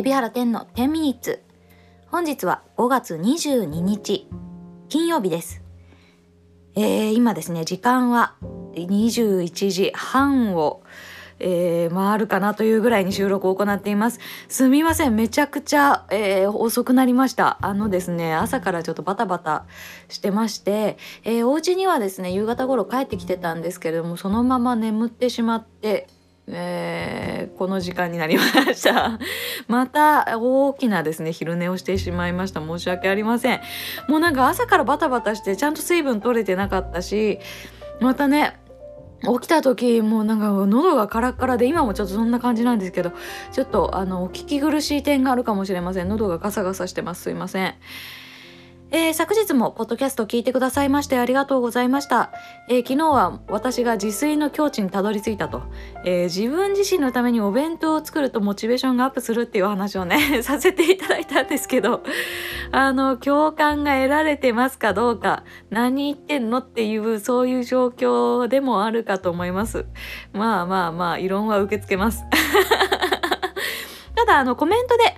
[0.00, 1.42] 海老原天の10ミニッツ
[2.06, 4.30] 本日は5月22日
[4.88, 5.62] 金曜日です
[6.74, 8.34] えー、今ですね時間は
[8.76, 10.82] 21時半を
[11.38, 14.20] えー、回るかなというぐらいに収録を行っています。
[14.48, 15.16] すみません。
[15.16, 17.56] めちゃくちゃ、えー、遅くなりました。
[17.62, 19.64] あのですね、朝からちょっとバタバタ
[20.10, 26.08] してまして、えー、お家にはですね、夕方頃帰ってきてたんですけれども、そのまま眠ってしまって、
[26.52, 29.18] えー、この時間になりました。
[29.68, 32.60] また大きなですね昼寝をしてしまいました。
[32.60, 33.60] 申し訳ありません。
[34.08, 37.38] もうなんか朝からバタバタしてちゃんと水分取れてなかったし
[38.00, 38.58] またね
[39.22, 43.12] 起きた時もうなんか喉がカラッカラで今もちょっとそんな感じなんですけど
[43.52, 46.08] ちょっとあの聞き苦しい点があるかもしれません。
[46.08, 47.22] 喉がガサガサしてます。
[47.22, 47.74] すいません。
[48.92, 52.32] えー、昨日もポッドキャスト聞いてくださいましてありがとうございました、
[52.68, 55.62] えー、昨日は私が自炊の境地にたどり着いたと、
[56.04, 62.02] えー、自分自身のためにお弁当を作るとモチベーションがアップするっていう話をね させていただいたんですけど。
[62.72, 65.42] あの共感が得られてますかどうか。
[65.70, 69.86] 何言ってんのっていうそういう状況でもあるかと思います。
[70.32, 72.22] まあまあまあ異論は受け付けます。
[74.14, 75.16] ただあのコメントで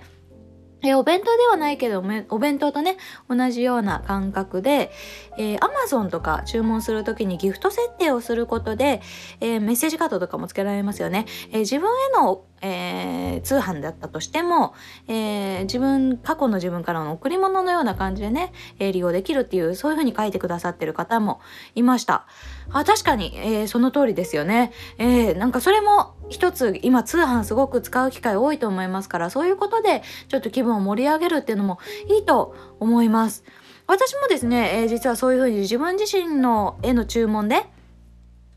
[0.85, 2.97] えお弁当ではないけどお弁当とね
[3.29, 4.91] 同じような感覚で、
[5.37, 9.01] えー、Amazon とか注文する時にギフト設定をすることで、
[9.39, 14.73] えー、メッセージカードとかもつけられますよね、えー、自分へのえ、通販だったとしても、
[15.09, 21.41] え、自分過去の自分からの贈り物のような感じでね、え、利用できるっていうそういうふうに書いてくださってる方も
[21.75, 22.25] いました。
[22.73, 31.77] あ確かに、えその通りですよね、えなんかそれも一つ今通販すごく使う機会多いと思いますからそういうことでちょっと気分を盛り上げるっていうのも
[32.09, 33.43] いいと思います。
[33.85, 37.65] 私もですね、え実はそういうふうに自分自身の絵の注文で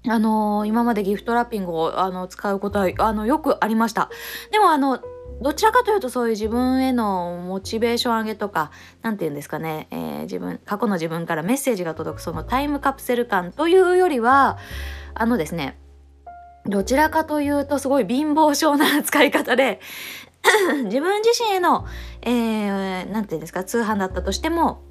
[0.09, 4.09] あのー、今までギフトラッピングをあの使うことはあのよくありました。
[4.53, 5.01] でもあの
[5.41, 8.71] どちらかというとそういう自分へのモチベーション上げとか
[9.03, 14.59] 何て言うんですかね、えー、自分過去の自分からメッセージが届くそのタイムカプセル感というよりは
[15.15, 15.79] あのですね
[16.65, 19.81] どちらかというとすごい貧乏症な使い方で
[20.85, 21.87] 自分自身への
[22.25, 24.83] 何、えー、て言うんですか通販だったとしても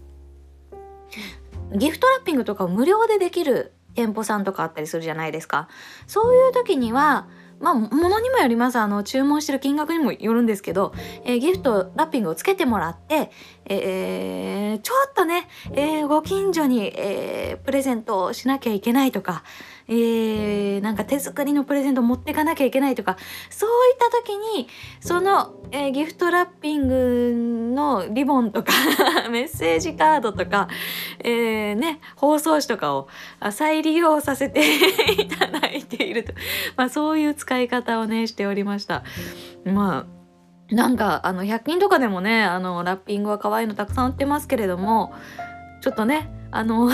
[1.74, 5.68] ギフトラッピングとかを無料でできる店舗さんとかあったりするじゃないですか。
[6.06, 7.28] そういう時には、
[7.60, 8.78] まあ、ものにもよります。
[8.78, 10.94] あの、注文してる金額にもよるんですけど、
[11.24, 13.32] えー、ギフトラッピングをつけてもらって、
[13.68, 19.44] えー、ちょっとね、えー、ご近所に、えプレゼントをしなきゃいけないとか、
[19.88, 23.18] えー、なんか手作りのプレゼントを持ってかなきゃいけないとか
[23.50, 24.68] そういった時に
[25.00, 28.74] その、えー、ギフトラッピングのリボンとか
[29.30, 30.68] メッセージカードとか、
[31.20, 33.08] えー、ね包装紙とかを
[33.52, 34.62] 再利用させて
[35.22, 36.34] いただいていると、
[36.76, 39.03] まあ、そういう使い方をねしておりました。
[39.66, 40.15] まあ
[40.72, 45.14] なんかあの100均とかでもねあのラッピングは可愛いのたくさん売ってますけれども
[45.81, 46.90] ちょっとねあの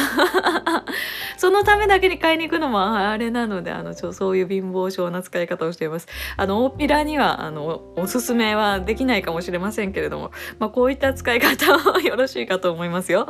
[1.38, 6.08] そのためだけに買いに行くのもあれなのであのちょそういう貧乏症な使い方をしています。
[6.36, 13.28] あの大っぴらにはあのおすすめはできないかもしれませんけれども、まあ、こういった使い方はよろしいかと思いますよ。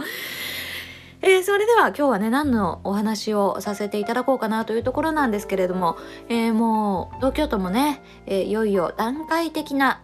[1.22, 5.98] えー、それでは今日はね何のお話をさせていただこうかなというところなんですけれども、
[6.30, 10.02] えー、もう東京都もね、えー、いよいよ段階的な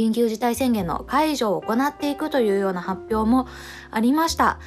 [0.00, 3.46] 緊急事態宣言の解除を行っていくというような発表も
[3.90, 4.58] ありました。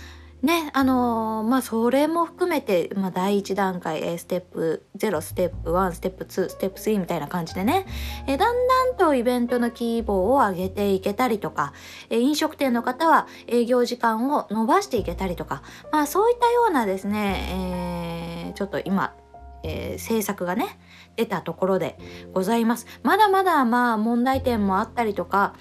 [0.44, 7.88] ね、あのー、まあ、それも含めて、まあ、第1段階、え、ステップ0、ステップ1、ステップ2、ステップ3みたいな感じでね、
[8.28, 11.74] え、だんだんとイベントの規模を上げていけたりとか、
[12.10, 15.64] え、飲食店の方は営業時間を伸ばしていけたりとか、
[15.94, 19.16] まあ、そういったようなですね、えー、ちょっと今、
[19.64, 20.80] えー、政策がね、
[21.16, 21.98] 出たところで
[22.34, 22.86] ございます。
[23.02, 25.54] まだまだまあ問題点もあったりとか、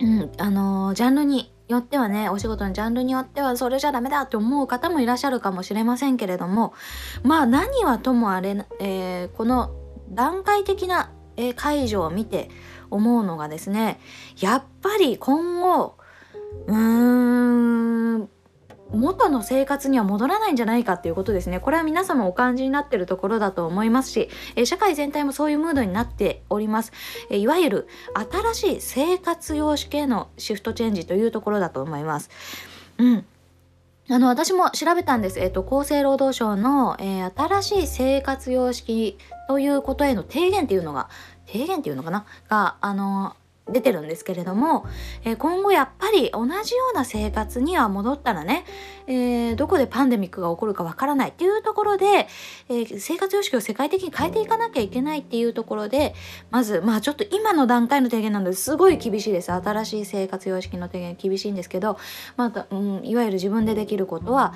[0.00, 6.74] うん、あのー、ジャンルによってはねお仕事のジャンルによってはそれじゃダメだって思う方もいらっしゃるかもしれませんけれども
[7.22, 9.70] まあ何はともあれ、えー、この
[10.10, 12.50] 段階的な、え、解除を見て
[12.90, 13.98] 思うのがですね
[14.38, 15.96] やっぱり今後
[16.66, 18.28] うーん
[18.94, 21.60] 元の生活には戻らないんじゃないかっていうことですね。
[21.60, 26.92] これは皆様お感じになってるところだと思いますし、え社会全体もそういうムードになっております。
[27.30, 27.88] えいわゆる
[28.54, 32.30] 新しい生活様式へのシフトチェンジというところだと思います。
[32.98, 33.24] うん。
[34.10, 35.38] あの、私も調べたんです。
[35.38, 39.16] えっ、と、厚生労働省の、えー、新しい生活様式
[39.48, 41.08] ということへの提言っていうのが、
[41.46, 42.24] 提言っていうのかな？
[42.48, 43.36] が、あの、
[43.68, 44.86] 出てるんですけれども、
[45.24, 48.64] えー、今後やっぱり同じような生活には戻ったらね、
[49.06, 52.26] えー、どこでパンデミックが起こるかわからないっていうところで、
[52.68, 56.14] えー、生活様式を世界的に変えていかなきゃいけないっていうところで
[56.50, 59.52] まずまあちょっと今の段階の提言なのですごい厳しいです。
[59.52, 61.98] 新しい生活様式の提言厳しいんですけど、
[62.36, 64.54] また、うん、いわゆる自分でできることは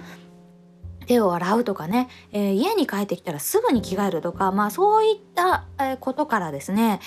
[1.06, 5.64] 手を洗うとかね、えー、家に帰ってきたらすぐに着替えるとか、まあそういった、
[6.00, 7.00] ことからですね、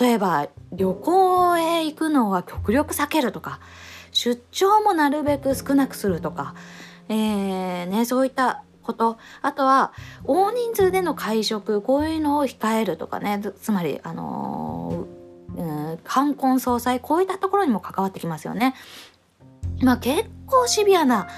[0.00, 3.60] 例えば旅行へ行くのは極力避けるとか、
[4.12, 6.54] 出張もなるべく少なくするとか、
[7.08, 9.92] えー、ね、そういったこと、あとは
[10.24, 18.74] 大人数での会食、こういうのを控えるとかね、つまり、あのー、うん、冠婚葬祭、こういったところにも関わってきますよね。
[19.82, 21.28] まあ結構シビアな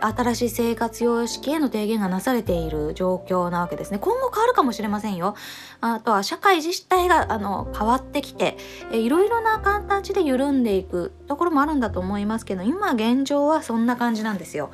[0.00, 3.98] 新しい生活様式への提言がなされている状況なわけですね。
[3.98, 5.34] 今後変わるかもしれませんよ。
[5.80, 8.56] あとは社会自体があの変わってきて
[8.92, 14.70] いろいろな形で緩んでいくところもあるんだと思いますけど今現状はそんな感じなんですよ。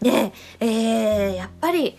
[0.00, 1.96] で、えー、やっぱり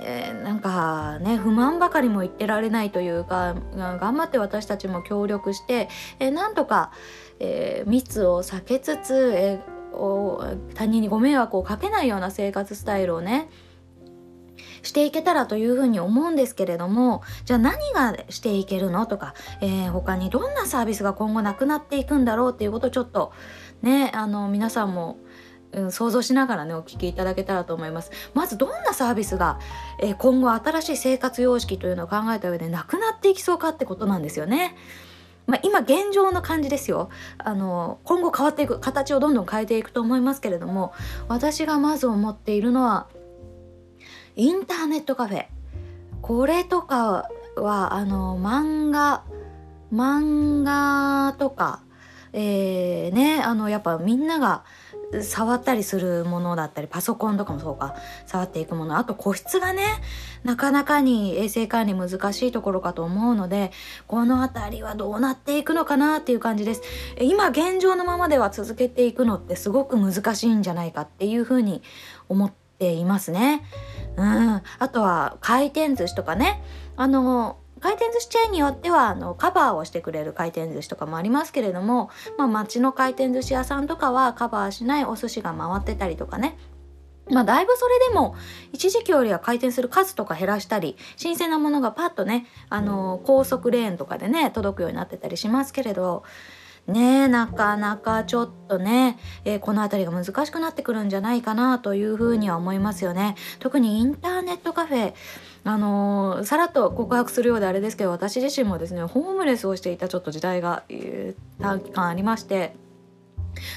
[0.00, 5.88] えー、なんかね不満ばかりも言ってられないというか頑張って私たちも協力して、
[6.18, 6.92] えー、なんとか、
[7.40, 9.81] えー、密を避けつつ、えー、
[10.74, 13.48] 他人にご迷惑をかけないような生活スタイルをね
[14.82, 19.06] していけたらというふうに思うんですけれどもじゃあ何がしていけるの？
[19.06, 23.32] とか、えー、他にどんなサービスが今後なくなっていくんだろうっていうことをちょっと
[23.82, 25.18] ねあの皆さんも
[25.74, 29.58] うん、想像しながらねお聞きいただけたらと思いますまずどんなサービスが、
[30.00, 34.76] えー、今後新しい生活様式というのを考えた上でなくなっていきそうかってことなんですよね。
[35.46, 37.08] まあ、今現状の感じですよ。
[37.38, 40.92] あの今後変わっていく形をどんどん変えていくと思いますけれども
[41.28, 43.08] 私がまず思っているのは
[44.36, 45.46] インターネットカフェ。
[46.20, 49.24] これとかはあの漫画
[49.92, 51.82] 漫画とか
[52.32, 54.64] えー、ねあのやっぱみんなが
[55.20, 57.94] 触ったりするものだったりパソコンとかもそうか。
[58.26, 58.96] 触っていくもの。
[58.96, 59.82] あと個室がね
[60.44, 63.72] なかなかに衛生管理難しいところかと思うので
[64.06, 66.82] この辺りはどうなっていくのかなっていう感じです。
[67.20, 71.82] 今現状のままでは続けていくのってすごく難しいんじゃないかっていうふうに
[72.28, 73.64] 思っていますね。
[74.16, 74.62] うん。
[74.78, 76.62] あとは回転寿司とかね。
[76.96, 86.56] あの回転寿司チェーンによってはあのカバーをしてくれる回転寿司とかもありますけれども、まあ、町の回転寿司屋さんとかはカバーしないお寿司が回ってたりとかね
[87.28, 88.36] まあだいぶそれでも
[88.72, 96.24] 一時期よりは回転する数とか減らしたり新鮮なものがパッとねあの高速レーンとかでね届くようになってたりしますけれど
[96.86, 103.36] ねなかなかちょっとね、えー、この辺りが難しくなってくるんじゃないかなというふうには思いますよね。
[103.60, 105.14] 特にインターネットカフェ
[105.64, 110.82] あのー、さらっと告白するようであれですけど私自身もですねホームレスをしていたちょっと時代が、
[111.60, 112.74] 短期間ありまして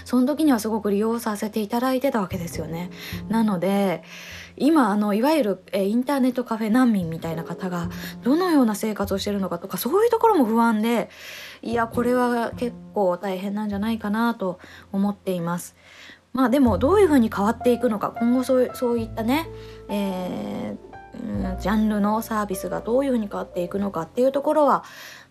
[0.05, 2.89] その時にはすごく利用させていただいてたわけですよね。
[3.29, 4.03] なので
[4.57, 7.89] 今あのいわゆる、えインターネットカフェ難民みたいな方が
[8.23, 11.09] どのような生活をしてるのかとかそういうところも不安で
[11.61, 14.59] いやこれは結構大変なんじゃないかなと
[14.91, 15.75] 思っています。
[16.31, 19.47] まあでもどういうふうに変わっていくのか今後そうそういったね、
[19.89, 20.94] えー、
[21.59, 24.83] ジャンルのサービスがどういうふうに変わっていくのかっていうところは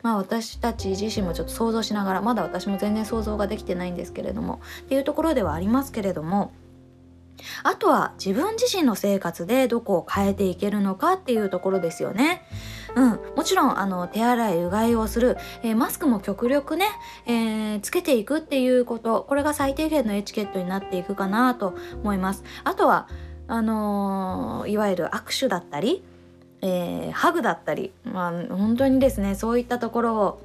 [0.03, 6.53] まあ私たち自身もちょっと想像しながらまだ私も全然想像ができてないんですけれどもっていうところではありますけれども
[7.63, 12.43] あとは自分自身の生活でどこを変えていけるのかっていうところですよね。
[12.95, 16.87] うん、もちろんあの手洗いうがいをする、えー、マスクも極力ね、
[17.27, 22.45] えー、つけていくっていうことこれが最低限のエチケットになっていくかなと思います。
[22.63, 23.09] あとは
[23.47, 26.03] あのー、いわゆる握手だったり、
[26.63, 30.44] えー、ハグだったり、まあ、本当にですねそういったところを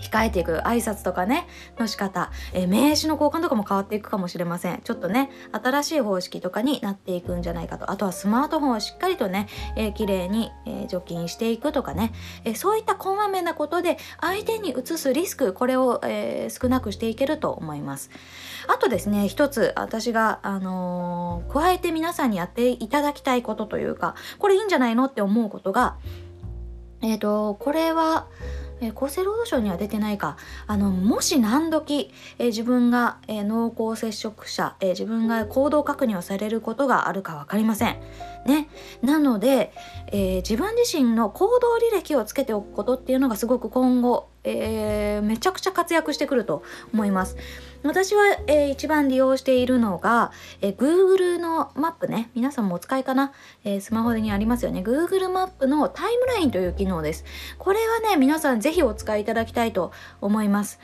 [0.00, 1.46] 控えていく挨拶とかね
[1.78, 4.80] の仕方、え、名刺の交換とかも変わっていくかもしれません。
[4.82, 7.90] ちょっとね新しい方式とかになっていくんじゃないかと。
[7.90, 12.12] あとはスマートフォンをしっかりとね、えー、綺麗に、えー、除菌していくとかね、
[12.44, 18.10] えー、そういったこまめなことで相手に移すリスクこれを、えー、少なくしていけると思います。
[18.66, 25.96] あとですね一つ私が、あの、加えて皆さんにやっていただきたいことというかこれいいんじゃないのって思うことが
[27.02, 28.28] えっ、とこれは
[28.80, 37.96] えー、厚生労働省には出てないかあのもし何時、えー、自分が、えー、濃厚接触者、え自分が行動確認をされることがあるか分かりません。
[38.46, 38.68] ね、
[39.02, 39.72] なので、
[40.08, 46.62] え自分自身の行動履歴をつけておくことっていうのがすごく今後、えめちゃくちゃ活躍してくると
[46.92, 47.36] 思います。
[47.84, 52.30] 私は、えー、一番利用しているのが、えー、Google のマップね。
[52.34, 54.80] 皆さんもお使いかな、えー、スマホにありますよね。
[54.80, 57.26] Google マップのタイムラインという機能です。
[57.58, 60.80] これはね、皆さんぜひお使いいただきたいと思います。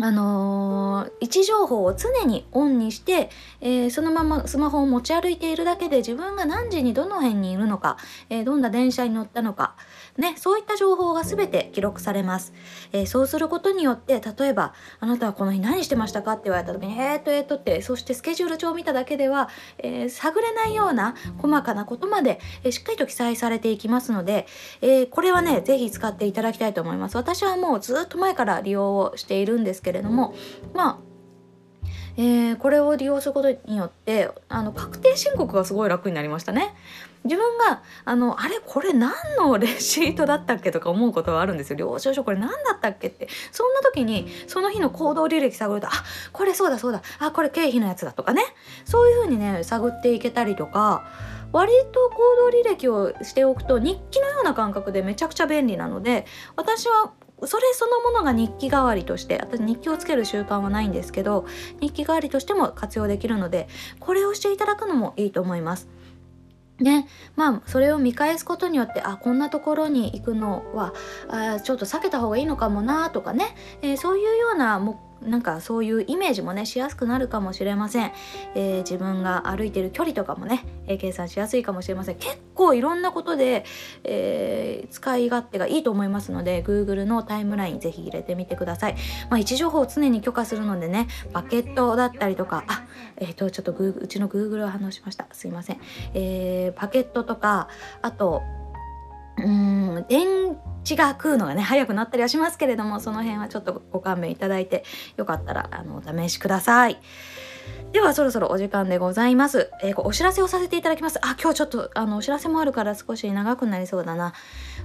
[0.00, 7.96] あのー、位置情報を常にオンにして、えー、そのままスマホを持ち歩いているだけで自分が何時にどの辺にいるのか、
[8.30, 9.74] えー、どんな電車に乗ったのか、
[10.18, 12.52] ね、そういった情報が全て記録されます、
[12.92, 19.48] えそうすることによって例えば「あなたはこの日何してましたか?」って言われた時に「えー、っとえー、っと」ってそしてスケジュール帳を見ただけでは、
[19.78, 24.46] え探れないような細かなことまで、えしっかりと記載されていきますので、
[24.82, 30.34] えこれはね是非使っていただきたいと思います私はもうずっと前から利用をしているんですけれども
[30.74, 31.07] まあ
[32.18, 36.74] えー、これを利用することによってあの確定申告がすごい楽になりましたね。
[37.24, 41.76] 自分があのあれこれ何のレシートだったっけとか思うことはあるんですよ。
[41.76, 43.28] 領収書これ何だったっけって。
[43.52, 45.90] そんな時にその日の行動履歴探るとあ
[46.32, 47.02] これそうだそうだ。
[47.20, 48.42] あこれ経費のやつだとかね。
[48.84, 51.04] そういうふうにね探っていけたりとか
[51.52, 57.12] 割と行動履歴をしておくと日記のような感覚でめちゃくちゃ便利なので私は
[57.46, 61.46] それそのものが日記代わりとして私日記をつける習慣はないんですけど
[61.80, 63.68] 日記代わりとしても活用できるので
[64.00, 65.88] これをしていただくのもいいと思います。
[66.80, 70.94] ね、まあそれを見返すことによってあこんなところに行くのは
[71.28, 78.12] あちょっと避けた方がいいのかもなとかね、えー、そういうような目なんかそういうイメージもねしやすくなるかもしれません、
[78.54, 82.16] えー、自分が歩いてる距離とかもね、えー、計算しやすいかもしれません。
[82.16, 83.64] 結構いろんなことで、
[84.04, 88.96] えー、使い勝手がいいと思いますので Google のタイムラインぜひ入れてみてください、
[89.30, 92.84] まあ、位置情報を常に許可するのでねバケットだったりとかあ
[93.16, 95.26] えっ、とちょっとうちの Google は反応しました。
[95.32, 95.80] すいません、
[96.14, 97.68] えー、バケットとか
[98.02, 98.42] あと
[99.44, 104.84] うん電池が食うのがね早くなったりはしますけれどもその辺はちょっとご勘弁いただいて
[105.16, 106.98] よかったらあのお試しください。
[107.92, 109.70] ではそろそろお時間でございます。
[109.82, 111.18] えー、お知らせをさせていただきます。
[111.22, 114.34] あ、今日ちょっとあのお知らせもあるから少し長くなりそうだな。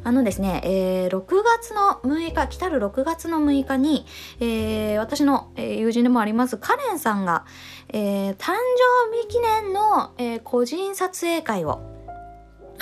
[0.06, 4.06] あのですね、えー、6月の6日、来たる6月の6日に、
[4.40, 7.46] えー、私の、え友人でもありますカレンさんが、
[7.90, 11.93] え誕生日記念の、え個人撮影会を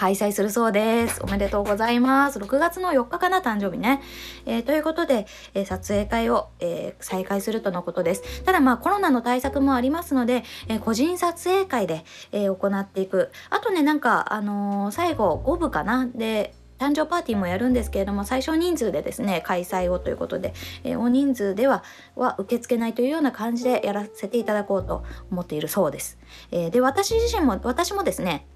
[0.01, 1.21] 開催するそうです。
[1.21, 2.39] おめでとうございます。
[2.39, 4.01] 6月の4日かな、誕生日ね。
[4.47, 8.41] えー、ということで、えー、撮影会を、えー、再開するとのことです。
[8.43, 13.29] ただまあコロナの対策もありますので、え個人撮影会で、え行っていく。
[13.51, 21.83] あとね、なんか、あの最後5部かなで、誕生パーティーもやるんですけれども最小人数でですね開催をということで、えー、大人数では
[22.15, 26.17] は受け付けないというような感じでやらせていただこうと思っているそうです。
[26.49, 28.47] えー、で私自身も私もですね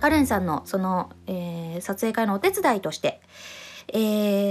[0.00, 3.20] カレンさんのその、えー、撮影会のお手伝いとして、
[3.88, 3.98] え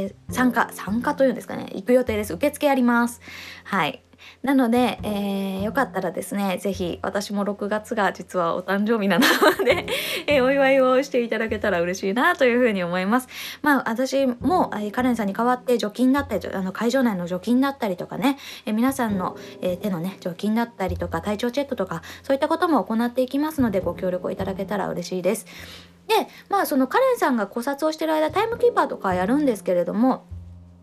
[0.07, 1.69] ー、参加参加というんですかね。
[1.73, 2.33] 行く予定です。
[2.33, 3.21] 受付やります。
[3.63, 4.04] はい。
[4.43, 9.25] なので、えー、よかったらですね、ぜひ私も6月が実はお誕生日なの
[9.63, 9.87] で
[10.27, 13.27] えー、お祝いをしていただけたら嬉しいなというふうに思います。
[13.61, 25.45] まあ私も、えー、カレンさんに代わって除菌だったり、あの会場内の除菌だったりとかね、えー、皆さんの、えー、手のね、除菌だったりとか体調チェックとか、そういったことも行っていきますので、ご協力をいただけたら嬉しいです。
[26.07, 30.25] で、まあそのカレンさんが考察をしてる間、タイムキーパーとかやるんですけれども、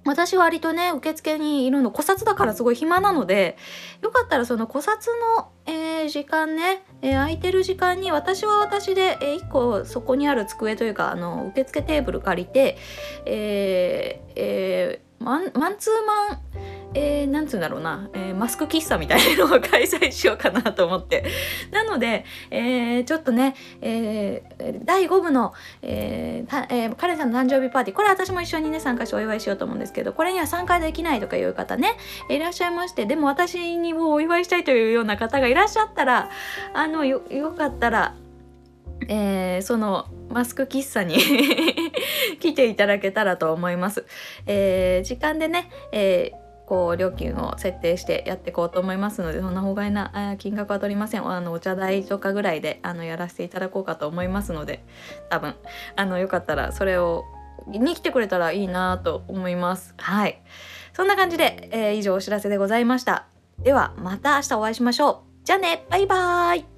[0.05, 3.57] 私割とね受付にいるの古刹だからすごい暇なので
[4.03, 12.77] よかったらその古刹の、えー、時間ね、えー、空いてる時間に私は私で、えー、1個そこにある机というかあの受付テーブル借りて
[13.27, 21.25] えー、えー、マンマンツーマンえー、なんつうんだろうな、えー、マスク喫茶みたいなのを開催しようかなと思って。
[21.71, 31.97] なので、えー、ちょっとね、えー、第5部の、えーえー、カレンさんの誕生日パーティー、これ私も一緒にね、参加してお祝いしようと思うんですけど、これには参加できないとかいう方ね、
[32.29, 36.31] いらっしゃいまして、でも私にもお祝いしたいというような方がいらっしゃったら、
[36.75, 38.15] あの、よ、よかったら、
[39.09, 41.17] えー、そのマスク喫茶に
[42.39, 44.05] 来ていただけたらと思います。
[44.47, 51.27] えー、時間でね、えーこう料金を設定してやっていこうと思いますのでそんな法外な金額は取りません。
[51.27, 54.85] あのお茶代とかぐらいであのやらせていただこうかと思いますので
[55.29, 55.55] 多分
[55.97, 57.25] あのよかったらそれを
[57.67, 59.95] に来てくれたらいいなと思います。
[59.99, 60.43] はい。
[60.95, 63.27] そんな感じで、えー、以上お知らせでございました。
[63.59, 65.45] ではまた明日お会いしましょう。
[65.45, 65.87] じゃあね。
[65.91, 66.72] バイバーイ。